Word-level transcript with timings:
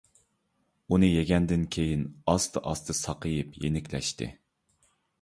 ئۇنى 0.95 1.09
يېگەندىن 1.09 1.67
كېيىن 1.77 2.07
ئاستا- 2.33 2.65
ئاستا 2.73 2.99
ساقىيىپ 3.05 3.63
يېنىكلەشتى. 3.67 4.35